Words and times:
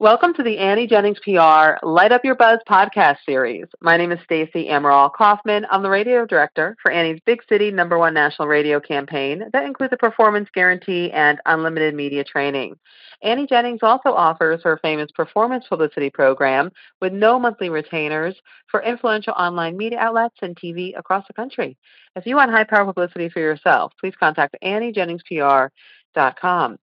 Welcome 0.00 0.32
to 0.34 0.44
the 0.44 0.58
Annie 0.58 0.86
Jennings 0.86 1.18
PR 1.24 1.74
Light 1.82 2.12
Up 2.12 2.24
Your 2.24 2.36
Buzz 2.36 2.60
podcast 2.68 3.16
series. 3.26 3.66
My 3.80 3.96
name 3.96 4.12
is 4.12 4.20
Stacey 4.22 4.68
Amaral 4.68 5.12
Kaufman. 5.12 5.66
I'm 5.72 5.82
the 5.82 5.90
radio 5.90 6.24
director 6.24 6.76
for 6.80 6.92
Annie's 6.92 7.18
Big 7.26 7.40
City 7.48 7.72
number 7.72 7.98
one 7.98 8.14
national 8.14 8.46
radio 8.46 8.78
campaign 8.78 9.42
that 9.52 9.64
includes 9.64 9.92
a 9.92 9.96
performance 9.96 10.48
guarantee 10.54 11.10
and 11.10 11.40
unlimited 11.46 11.96
media 11.96 12.22
training. 12.22 12.76
Annie 13.24 13.48
Jennings 13.48 13.80
also 13.82 14.10
offers 14.10 14.62
her 14.62 14.78
famous 14.80 15.10
performance 15.10 15.64
publicity 15.68 16.10
program 16.10 16.70
with 17.00 17.12
no 17.12 17.40
monthly 17.40 17.68
retainers 17.68 18.36
for 18.70 18.80
influential 18.80 19.34
online 19.36 19.76
media 19.76 19.98
outlets 19.98 20.36
and 20.42 20.54
TV 20.54 20.96
across 20.96 21.26
the 21.26 21.34
country. 21.34 21.76
If 22.14 22.24
you 22.24 22.36
want 22.36 22.52
high 22.52 22.62
power 22.62 22.84
publicity 22.84 23.30
for 23.30 23.40
yourself, 23.40 23.94
please 23.98 24.14
contact 24.16 24.54
AnnieJenningsPR.com. 24.62 26.78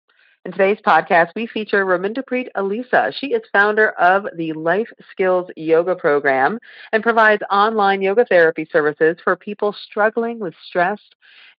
In 0.45 0.51
today's 0.51 0.79
podcast, 0.85 1.29
we 1.35 1.47
feature 1.47 1.85
Raminderpreet 1.85 2.47
Alisa. 2.57 3.13
She 3.13 3.27
is 3.27 3.41
founder 3.53 3.91
of 3.91 4.25
the 4.35 4.51
Life 4.51 4.89
Skills 5.09 5.49
Yoga 5.55 5.95
Program 5.95 6.59
and 6.91 7.01
provides 7.01 7.41
online 7.49 8.01
yoga 8.01 8.25
therapy 8.25 8.67
services 8.69 9.15
for 9.23 9.37
people 9.37 9.71
struggling 9.71 10.39
with 10.39 10.53
stress 10.67 10.99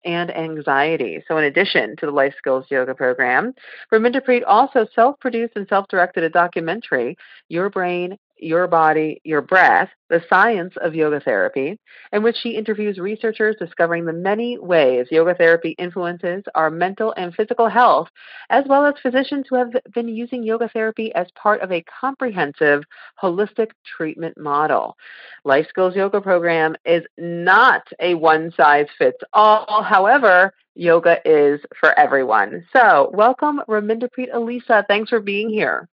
and 0.05 0.31
anxiety. 0.37 1.25
So, 1.27 1.39
in 1.39 1.45
addition 1.45 1.97
to 1.97 2.07
the 2.07 2.13
Life 2.13 2.35
Skills 2.37 2.67
Yoga 2.71 2.95
Program, 2.95 3.55
Raminderpreet 3.91 4.43
also 4.47 4.87
self 4.95 5.19
produced 5.19 5.57
and 5.57 5.67
self 5.67 5.89
directed 5.89 6.23
a 6.23 6.29
documentary, 6.29 7.17
Your 7.49 7.71
Brain, 7.71 8.19
your 8.45 8.67
Body, 8.67 9.21
Your 9.25 9.41
Breath, 9.41 9.89
The 10.11 10.23
Science 10.29 10.75
of 10.81 10.95
Yoga 10.95 11.21
Therapy, 11.21 11.79
in 12.13 12.23
which 12.23 12.37
she 12.37 12.51
interviews 12.51 12.99
researchers 12.99 13.57
discovering 13.59 14.05
the 14.05 14.13
many 14.13 14.59
ways 14.59 15.07
yoga 15.11 15.35
therapy 15.35 15.71
influences 15.79 16.45
our 16.55 16.71
mental 16.71 17.15
and 17.17 17.35
physical 17.35 17.69
health, 17.69 18.09
as 18.51 18.65
well 18.69 18.85
as 18.85 18.95
physicians 19.03 19.47
who 19.49 19.57
have 19.57 19.71
been 19.95 20.09
using 20.09 20.43
yoga 20.43 20.69
therapy 20.69 21.13
as 21.15 21.27
part 21.35 21.61
of 21.63 21.73
a 21.73 21.83
comprehensive, 22.01 22.85
holistic 23.21 23.71
treatment 23.85 24.37
model. 24.39 24.97
Life 25.45 25.67
Skills 25.69 25.97
Yoga 25.97 26.21
Program 26.21 26.77
is 26.85 27.03
not 27.19 27.83
a 28.01 28.15
one 28.15 28.53
size 28.57 28.87
fits 28.99 29.19
all. 29.33 29.83
However, 29.83 30.53
yoga 30.75 31.19
is 31.25 31.61
for 31.79 31.99
everyone. 31.99 32.67
So, 32.75 33.11
welcome, 33.15 33.61
Raminderpreet 33.69 34.33
Alisa. 34.35 34.85
Thanks 34.87 35.11
for 35.11 35.21
being 35.21 35.49
here. 35.49 35.89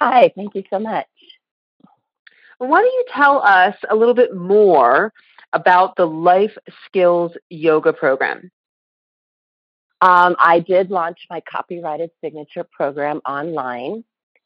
Hi, 0.00 0.30
thank 0.36 0.54
you 0.54 0.62
so 0.68 0.78
much. 0.78 1.06
Why 2.58 2.80
don't 2.80 2.92
you 2.92 3.04
tell 3.12 3.42
us 3.42 3.74
a 3.90 3.94
little 3.94 4.14
bit 4.14 4.34
more 4.34 5.12
about 5.52 5.96
the 5.96 6.06
Life 6.06 6.56
Skills 6.86 7.32
Yoga 7.50 7.92
program? 7.92 8.50
Um, 10.00 10.36
I 10.38 10.60
did 10.60 10.90
launch 10.90 11.18
my 11.30 11.42
copyrighted 11.50 12.10
signature 12.22 12.64
program 12.64 13.20
online, 13.26 14.04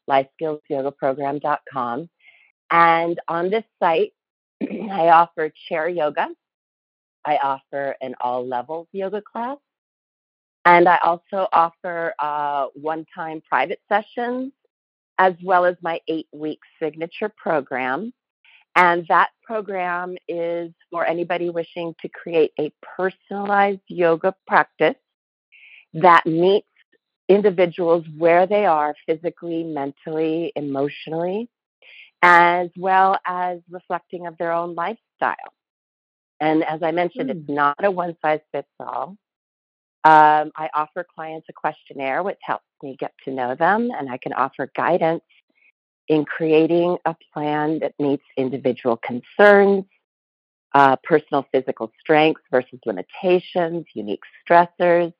lifeskillsyogaprogram.com. 0.09 2.09
And 2.71 3.19
on 3.27 3.49
this 3.49 3.65
site, 3.79 4.13
I 4.61 5.09
offer 5.09 5.51
chair 5.67 5.89
yoga. 5.89 6.29
I 7.25 7.37
offer 7.37 7.95
an 8.01 8.15
all 8.21 8.47
levels 8.47 8.87
yoga 8.91 9.21
class. 9.21 9.57
And 10.63 10.87
I 10.87 10.97
also 11.03 11.47
offer 11.51 12.13
uh, 12.19 12.67
one 12.73 13.05
time 13.15 13.41
private 13.47 13.81
sessions 13.89 14.53
as 15.21 15.35
well 15.43 15.65
as 15.65 15.75
my 15.83 16.01
eight 16.07 16.25
week 16.33 16.59
signature 16.81 17.29
program. 17.29 18.11
And 18.75 19.05
that 19.07 19.29
program 19.43 20.17
is 20.27 20.71
for 20.89 21.05
anybody 21.05 21.51
wishing 21.51 21.93
to 22.01 22.09
create 22.09 22.53
a 22.59 22.71
personalized 22.97 23.81
yoga 23.87 24.33
practice 24.47 24.95
that 25.93 26.25
meets 26.25 26.65
individuals 27.29 28.03
where 28.17 28.47
they 28.47 28.65
are 28.65 28.95
physically, 29.05 29.63
mentally, 29.63 30.53
emotionally, 30.55 31.49
as 32.23 32.69
well 32.75 33.19
as 33.23 33.59
reflecting 33.69 34.25
of 34.25 34.39
their 34.39 34.53
own 34.53 34.73
lifestyle. 34.73 35.53
And 36.39 36.63
as 36.63 36.81
I 36.81 36.91
mentioned, 36.93 37.29
mm. 37.29 37.37
it's 37.37 37.47
hmm. 37.47 37.53
not 37.53 37.83
a 37.83 37.91
one 37.91 38.17
size 38.23 38.39
fits 38.51 38.67
all. 38.79 39.17
Um, 40.03 40.51
I 40.55 40.69
offer 40.73 41.05
clients 41.15 41.47
a 41.49 41.53
questionnaire, 41.53 42.23
which 42.23 42.39
helps 42.41 42.65
me 42.81 42.95
get 42.99 43.13
to 43.25 43.31
know 43.31 43.55
them, 43.55 43.91
and 43.91 44.09
I 44.09 44.17
can 44.17 44.33
offer 44.33 44.71
guidance 44.75 45.23
in 46.07 46.25
creating 46.25 46.97
a 47.05 47.15
plan 47.33 47.79
that 47.79 47.93
meets 47.99 48.23
individual 48.35 48.97
concerns, 48.97 49.85
uh, 50.73 50.95
personal 51.03 51.45
physical 51.51 51.91
strengths 51.99 52.41
versus 52.51 52.79
limitations, 52.85 53.85
unique 53.93 54.23
stressors. 54.47 55.13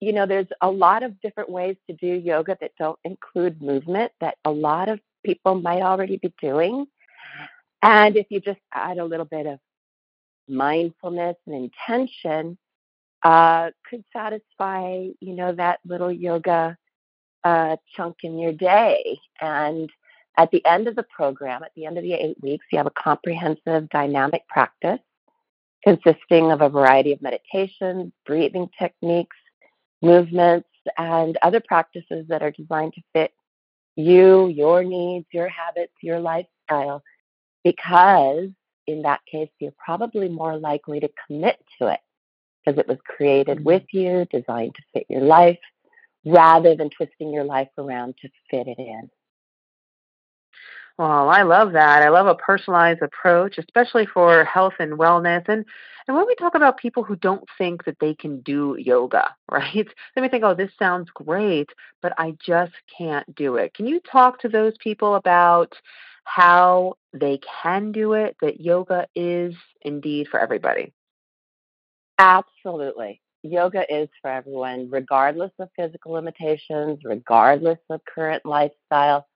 You 0.00 0.12
know, 0.12 0.26
there's 0.26 0.48
a 0.60 0.70
lot 0.70 1.02
of 1.02 1.20
different 1.20 1.50
ways 1.50 1.76
to 1.88 1.96
do 1.96 2.06
yoga 2.06 2.56
that 2.60 2.72
don't 2.78 2.98
include 3.04 3.62
movement 3.62 4.12
that 4.20 4.36
a 4.44 4.50
lot 4.50 4.88
of 4.88 5.00
people 5.24 5.54
might 5.54 5.82
already 5.82 6.16
be 6.16 6.32
doing. 6.40 6.86
And 7.82 8.16
if 8.16 8.26
you 8.30 8.40
just 8.40 8.60
add 8.72 8.98
a 8.98 9.04
little 9.04 9.26
bit 9.26 9.46
of 9.46 9.60
mindfulness 10.48 11.36
and 11.46 11.54
intention, 11.54 12.58
uh, 13.28 13.70
could 13.90 14.02
satisfy, 14.10 15.06
you 15.20 15.34
know, 15.34 15.52
that 15.52 15.80
little 15.84 16.10
yoga 16.10 16.78
uh, 17.44 17.76
chunk 17.94 18.16
in 18.22 18.38
your 18.38 18.54
day. 18.54 19.20
And 19.38 19.90
at 20.38 20.50
the 20.50 20.64
end 20.64 20.88
of 20.88 20.96
the 20.96 21.02
program, 21.02 21.62
at 21.62 21.72
the 21.76 21.84
end 21.84 21.98
of 21.98 22.04
the 22.04 22.14
eight 22.14 22.42
weeks, 22.42 22.64
you 22.72 22.78
have 22.78 22.86
a 22.86 22.90
comprehensive 22.90 23.90
dynamic 23.90 24.48
practice 24.48 25.00
consisting 25.84 26.50
of 26.52 26.62
a 26.62 26.70
variety 26.70 27.12
of 27.12 27.20
meditations, 27.20 28.12
breathing 28.24 28.70
techniques, 28.78 29.36
movements, 30.00 30.70
and 30.96 31.36
other 31.42 31.60
practices 31.60 32.24
that 32.28 32.42
are 32.42 32.50
designed 32.52 32.94
to 32.94 33.02
fit 33.12 33.32
you, 33.94 34.48
your 34.48 34.82
needs, 34.82 35.26
your 35.34 35.48
habits, 35.48 35.92
your 36.02 36.18
lifestyle, 36.18 37.02
because 37.62 38.48
in 38.86 39.02
that 39.02 39.20
case, 39.30 39.50
you're 39.60 39.74
probably 39.84 40.30
more 40.30 40.56
likely 40.56 40.98
to 41.00 41.10
commit 41.26 41.58
to 41.78 41.88
it 41.88 42.00
because 42.68 42.78
it 42.78 42.88
was 42.88 42.98
created 43.04 43.64
with 43.64 43.82
mm-hmm. 43.94 43.98
you, 43.98 44.26
designed 44.30 44.74
to 44.74 44.82
fit 44.92 45.06
your 45.08 45.22
life, 45.22 45.58
rather 46.24 46.74
than 46.74 46.90
twisting 46.90 47.32
your 47.32 47.44
life 47.44 47.68
around 47.78 48.14
to 48.20 48.28
fit 48.50 48.66
it 48.66 48.78
in. 48.78 49.10
Well, 50.98 51.28
I 51.28 51.42
love 51.42 51.72
that. 51.72 52.02
I 52.02 52.08
love 52.08 52.26
a 52.26 52.34
personalized 52.34 53.02
approach, 53.02 53.56
especially 53.56 54.04
for 54.06 54.44
health 54.44 54.74
and 54.80 54.94
wellness. 54.94 55.48
And 55.48 55.64
and 56.08 56.16
when 56.16 56.26
we 56.26 56.34
talk 56.36 56.54
about 56.54 56.78
people 56.78 57.02
who 57.04 57.16
don't 57.16 57.44
think 57.58 57.84
that 57.84 57.98
they 58.00 58.14
can 58.14 58.40
do 58.40 58.76
yoga, 58.78 59.34
right? 59.50 59.86
They 60.14 60.20
may 60.20 60.28
think, 60.28 60.44
"Oh, 60.44 60.54
this 60.54 60.72
sounds 60.78 61.08
great, 61.14 61.70
but 62.02 62.12
I 62.18 62.36
just 62.44 62.72
can't 62.96 63.32
do 63.34 63.56
it." 63.56 63.74
Can 63.74 63.86
you 63.86 64.00
talk 64.00 64.40
to 64.40 64.48
those 64.48 64.74
people 64.80 65.14
about 65.14 65.72
how 66.24 66.94
they 67.12 67.38
can 67.62 67.92
do 67.92 68.14
it? 68.14 68.36
That 68.42 68.60
yoga 68.60 69.06
is 69.14 69.54
indeed 69.82 70.28
for 70.28 70.40
everybody. 70.40 70.92
Absolutely. 72.18 73.20
Yoga 73.42 73.84
is 73.94 74.08
for 74.20 74.30
everyone, 74.30 74.88
regardless 74.90 75.52
of 75.60 75.68
physical 75.76 76.12
limitations, 76.12 77.00
regardless 77.04 77.78
of 77.90 78.00
current 78.04 78.44
lifestyle. 78.44 79.26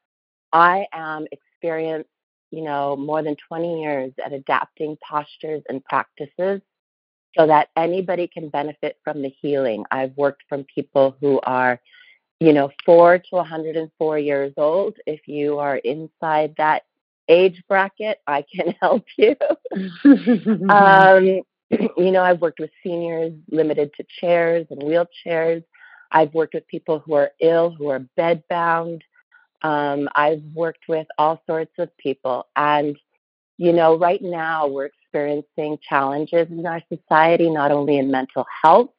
I 0.53 0.87
am 0.93 1.27
experienced, 1.33 2.11
you 2.51 2.63
know, 2.63 2.97
more 2.97 3.23
than 3.23 3.37
20 3.49 3.83
years 3.83 4.13
at 4.25 4.33
adapting 4.33 4.99
postures 5.09 5.63
and 5.69 5.85
practices 5.85 6.61
so 7.39 7.47
that 7.47 7.69
anybody 7.77 8.29
can 8.29 8.49
benefit 8.51 8.99
from 9.05 9.23
the 9.23 9.33
healing. 9.41 9.85
I've 9.91 10.17
worked 10.17 10.43
from 10.49 10.65
people 10.65 11.17
who 11.21 11.41
are, 11.45 11.81
you 12.41 12.53
know, 12.53 12.71
4 12.85 13.19
to 13.19 13.37
104 13.37 14.19
years 14.19 14.53
old. 14.57 14.97
If 15.07 15.29
you 15.29 15.59
are 15.59 15.77
inside 15.77 16.55
that 16.59 16.83
age 17.29 17.63
bracket, 17.69 18.19
I 18.27 18.45
can 18.55 18.75
help 18.83 19.05
you. 19.17 19.37
um, 20.69 21.43
you 21.97 22.11
know, 22.11 22.23
I've 22.23 22.41
worked 22.41 22.61
with 22.61 22.71
seniors 22.83 23.33
limited 23.51 23.93
to 23.97 24.05
chairs 24.21 24.67
and 24.71 24.83
wheelchairs. 24.83 25.65
I've 26.11 26.35
worked 26.35 26.55
with 26.55 26.67
people 26.67 26.99
who 26.99 27.15
are 27.15 27.31
ill, 27.41 27.71
who 27.71 27.89
are 27.89 28.05
bedbound. 28.19 29.01
Um, 29.63 30.09
I've 30.15 30.43
worked 30.55 30.89
with 30.89 31.07
all 31.19 31.43
sorts 31.47 31.73
of 31.79 31.97
people. 31.97 32.47
And, 32.57 32.99
you 33.57 33.73
know, 33.73 33.97
right 33.97 34.21
now 34.21 34.67
we're 34.67 34.87
experiencing 34.87 35.79
challenges 35.89 36.49
in 36.51 36.67
our 36.67 36.83
society, 36.93 37.49
not 37.49 37.71
only 37.71 37.99
in 37.99 38.11
mental 38.11 38.45
health, 38.63 38.91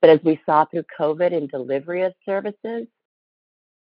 but 0.00 0.10
as 0.10 0.20
we 0.24 0.40
saw 0.46 0.64
through 0.64 0.84
COVID 0.98 1.32
in 1.32 1.48
delivery 1.48 2.02
of 2.02 2.14
services. 2.24 2.86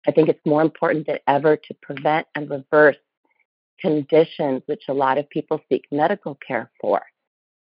I 0.06 0.11
think 0.11 0.29
it's 0.29 0.44
more 0.44 0.62
important 0.62 1.06
than 1.06 1.19
ever 1.29 1.56
to 1.56 1.75
prevent 1.82 2.26
and 2.34 2.50
reverse 2.50 2.96
conditions 3.81 4.62
which 4.67 4.84
a 4.88 4.93
lot 4.93 5.19
of 5.19 5.29
people 5.29 5.61
seek 5.69 5.84
medical 5.90 6.38
care 6.46 6.70
for 6.81 7.02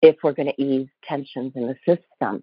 if 0.02 0.16
we're 0.22 0.32
going 0.32 0.48
to 0.48 0.62
ease 0.62 0.88
tensions 1.04 1.52
in 1.54 1.66
the 1.66 1.76
system. 1.86 2.42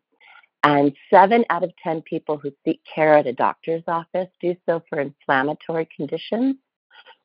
And 0.63 0.94
seven 1.09 1.45
out 1.50 1.63
of 1.63 1.71
10 1.83 2.01
people 2.01 2.38
who 2.38 2.51
seek 2.65 2.81
care 2.83 3.17
at 3.17 3.27
a 3.27 3.33
doctor's 3.33 3.83
office 3.88 4.27
do 4.41 4.56
so 4.65 4.81
for 4.89 5.00
inflammatory 5.00 5.88
conditions, 5.95 6.56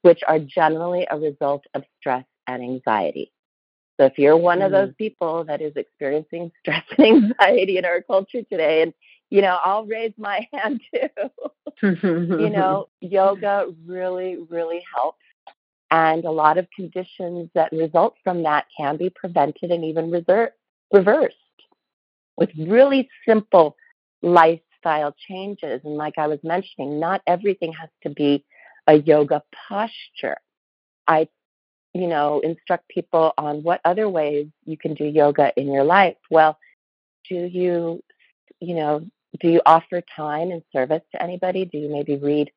which 0.02 0.20
are 0.28 0.38
generally 0.38 1.06
a 1.10 1.18
result 1.18 1.64
of 1.74 1.82
stress 1.98 2.24
and 2.46 2.62
anxiety. 2.62 3.32
So 3.98 4.06
if 4.06 4.18
you're 4.18 4.36
one 4.36 4.58
mm. 4.58 4.66
of 4.66 4.72
those 4.72 4.90
mm. 4.90 4.96
people 4.98 5.44
that 5.44 5.60
is 5.60 5.72
experiencing 5.76 6.52
stress 6.60 6.84
and 6.98 7.32
anxiety 7.40 7.78
in 7.78 7.84
our 7.84 8.02
culture 8.02 8.42
today, 8.42 8.82
and 8.82 8.92
you 9.30 9.40
know, 9.40 9.58
I'll 9.64 9.86
raise 9.86 10.12
my 10.16 10.46
hand 10.52 10.80
too. 10.94 11.08
you 11.82 12.50
know, 12.50 12.88
yoga 13.00 13.66
really, 13.84 14.36
really 14.48 14.82
helps. 14.94 15.18
And 15.94 16.24
a 16.24 16.30
lot 16.32 16.58
of 16.58 16.66
conditions 16.74 17.50
that 17.54 17.70
result 17.70 18.16
from 18.24 18.42
that 18.42 18.66
can 18.76 18.96
be 18.96 19.10
prevented 19.10 19.70
and 19.70 19.84
even 19.84 20.10
reversed 20.10 21.36
with 22.36 22.50
really 22.58 23.08
simple 23.24 23.76
lifestyle 24.20 25.14
changes. 25.28 25.82
And 25.84 25.94
like 25.94 26.14
I 26.18 26.26
was 26.26 26.40
mentioning, 26.42 26.98
not 26.98 27.22
everything 27.28 27.72
has 27.74 27.88
to 28.02 28.10
be 28.10 28.44
a 28.88 28.94
yoga 28.94 29.44
posture. 29.68 30.38
I, 31.06 31.28
you 31.92 32.08
know, 32.08 32.40
instruct 32.40 32.88
people 32.88 33.32
on 33.38 33.62
what 33.62 33.80
other 33.84 34.08
ways 34.08 34.48
you 34.64 34.76
can 34.76 34.94
do 34.94 35.04
yoga 35.04 35.52
in 35.56 35.72
your 35.72 35.84
life. 35.84 36.16
Well, 36.28 36.58
do 37.28 37.36
you, 37.36 38.02
you 38.58 38.74
know, 38.74 39.06
do 39.38 39.48
you 39.48 39.60
offer 39.64 40.02
time 40.16 40.50
and 40.50 40.64
service 40.72 41.02
to 41.12 41.22
anybody? 41.22 41.66
Do 41.66 41.78
you 41.78 41.88
maybe 41.88 42.16
read 42.16 42.50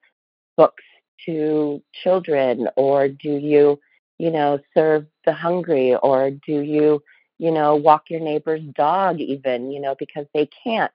books 0.58 0.84
to 1.26 1.82
children 2.04 2.68
or 2.76 3.08
do 3.08 3.38
you, 3.38 3.80
you 4.18 4.32
know, 4.32 4.60
serve 4.74 5.06
the 5.26 5.34
hungry 5.34 5.96
or 5.96 6.32
do 6.32 6.62
you, 6.62 7.02
you 7.38 7.52
know, 7.52 7.76
walk 7.76 8.10
your 8.10 8.20
neighbor's 8.20 8.64
dog 8.76 9.20
even, 9.20 9.72
you 9.72 9.80
know, 9.80 9.96
because 9.98 10.26
they 10.34 10.50
can't. 10.64 10.92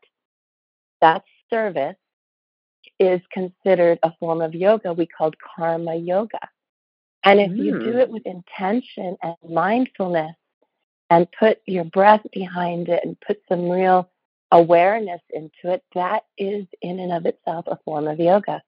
That 1.00 1.24
service 1.50 1.96
is 2.98 3.20
considered 3.32 3.98
a 4.02 4.12
form 4.18 4.40
of 4.40 4.54
yoga 4.54 4.92
we 4.92 5.06
called 5.06 5.36
karma 5.56 5.96
yoga. 5.96 6.38
And 7.24 7.40
if 7.40 7.50
mm. 7.50 7.64
you 7.64 7.78
do 7.78 7.92
hmm. 7.92 7.98
it 7.98 8.10
with 8.10 8.26
intention 8.26 9.16
and 9.22 9.36
mindfulness 9.48 10.34
and 11.08 11.26
put 11.38 11.60
your 11.66 11.84
breath 11.84 12.22
behind 12.32 12.88
it 12.88 13.04
and 13.04 13.20
put 13.20 13.40
some 13.48 13.68
real 13.68 14.10
awareness 14.50 15.20
into 15.30 15.72
it, 15.72 15.84
that 15.94 16.24
is 16.36 16.66
in 16.80 16.98
and 16.98 17.12
of 17.12 17.26
itself 17.26 17.66
a 17.68 17.78
form 17.84 18.08
of 18.08 18.18
yoga. 18.18 18.62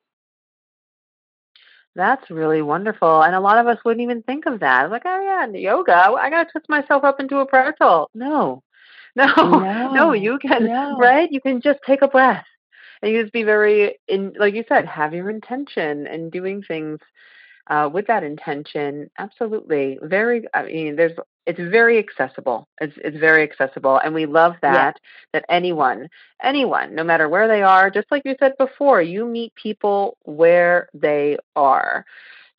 That's 1.96 2.28
really 2.30 2.62
wonderful. 2.62 3.22
And 3.22 3.34
a 3.34 3.40
lot 3.40 3.58
of 3.58 3.66
us 3.66 3.78
wouldn't 3.84 4.02
even 4.02 4.22
think 4.22 4.46
of 4.46 4.60
that. 4.60 4.90
Like, 4.90 5.02
oh 5.04 5.22
yeah, 5.22 5.46
yoga. 5.58 5.94
I 5.94 6.28
gotta 6.30 6.50
twist 6.50 6.68
myself 6.68 7.04
up 7.04 7.20
into 7.20 7.38
a 7.38 7.46
pretzel. 7.46 8.10
No. 8.14 8.62
No. 9.16 9.32
No, 9.36 9.92
no 9.92 10.12
you 10.12 10.40
can 10.40 10.66
no. 10.66 10.98
right? 10.98 11.30
You 11.30 11.40
can 11.40 11.60
just 11.60 11.78
take 11.86 12.02
a 12.02 12.08
breath. 12.08 12.44
And 13.00 13.12
you 13.12 13.22
just 13.22 13.32
be 13.32 13.44
very 13.44 13.96
in 14.08 14.32
like 14.36 14.54
you 14.54 14.64
said, 14.68 14.86
have 14.86 15.14
your 15.14 15.30
intention 15.30 16.08
and 16.08 16.32
doing 16.32 16.62
things 16.62 16.98
uh, 17.68 17.88
with 17.92 18.06
that 18.06 18.22
intention. 18.22 19.10
Absolutely. 19.18 19.98
Very 20.02 20.44
I 20.54 20.64
mean, 20.64 20.96
there's 20.96 21.16
it's 21.46 21.60
very 21.60 21.98
accessible. 21.98 22.68
It's 22.80 22.94
it's 22.98 23.18
very 23.18 23.42
accessible, 23.42 23.98
and 23.98 24.14
we 24.14 24.26
love 24.26 24.54
that. 24.62 24.96
Yeah. 24.96 25.40
That 25.40 25.44
anyone, 25.48 26.08
anyone, 26.42 26.94
no 26.94 27.04
matter 27.04 27.28
where 27.28 27.48
they 27.48 27.62
are, 27.62 27.90
just 27.90 28.10
like 28.10 28.22
you 28.24 28.34
said 28.38 28.52
before, 28.58 29.02
you 29.02 29.26
meet 29.26 29.54
people 29.54 30.16
where 30.22 30.88
they 30.94 31.36
are. 31.54 32.04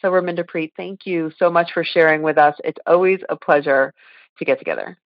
So 0.00 0.10
Raminder 0.10 0.44
Preet, 0.44 0.72
thank 0.76 1.06
you 1.06 1.32
so 1.38 1.50
much 1.50 1.72
for 1.72 1.84
sharing 1.84 2.22
with 2.22 2.38
us. 2.38 2.54
It's 2.64 2.78
always 2.86 3.20
a 3.28 3.36
pleasure 3.36 3.92
to 4.38 4.44
get 4.44 4.58
together. 4.58 4.98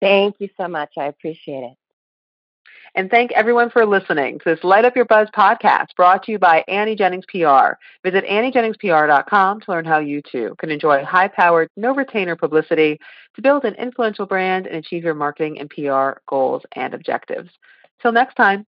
Thank 0.00 0.36
you 0.38 0.48
so 0.56 0.68
much. 0.68 0.92
I 0.98 1.06
appreciate 1.06 1.64
it. 1.64 1.74
And 2.94 3.10
thank 3.10 3.30
everyone 3.32 3.70
for 3.70 3.86
listening 3.86 4.38
to 4.40 4.44
this 4.44 4.64
Light 4.64 4.84
Up 4.84 4.96
Your 4.96 5.04
Buzz 5.04 5.28
podcast 5.34 5.94
brought 5.96 6.24
to 6.24 6.32
you 6.32 6.38
by 6.38 6.64
Annie 6.66 6.96
Jennings 6.96 7.24
PR. 7.28 7.74
Visit 8.04 8.24
AnnieJenningsPR.com 8.24 9.60
to 9.60 9.70
learn 9.70 9.84
how 9.84 9.98
you 10.00 10.20
too 10.22 10.56
can 10.58 10.70
enjoy 10.70 11.04
high 11.04 11.28
powered, 11.28 11.68
no 11.76 11.94
retainer 11.94 12.34
publicity 12.34 12.98
to 13.36 13.42
build 13.42 13.64
an 13.64 13.74
influential 13.74 14.26
brand 14.26 14.66
and 14.66 14.76
achieve 14.76 15.04
your 15.04 15.14
marketing 15.14 15.60
and 15.60 15.70
PR 15.70 16.18
goals 16.26 16.62
and 16.72 16.92
objectives. 16.92 17.50
Till 18.02 18.12
next 18.12 18.34
time. 18.34 18.66